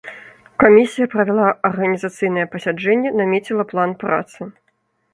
[0.63, 4.53] Камісія правяла арганізацыйнае пасяджэнне, намеціла план працы.